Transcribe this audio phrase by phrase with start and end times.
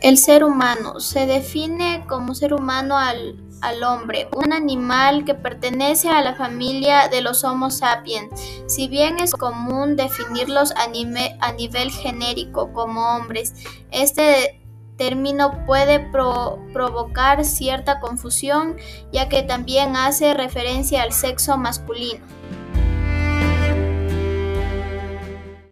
[0.00, 3.36] El ser humano se define como ser humano al,
[3.82, 8.30] hombre, un animal que pertenece a la familia de los Homo sapiens.
[8.66, 13.54] Si bien es común definirlos a, nivel genérico como hombres,
[13.90, 14.60] este
[14.96, 18.76] término puede provocar cierta confusión
[19.12, 22.24] ya que también hace referencia al sexo masculino.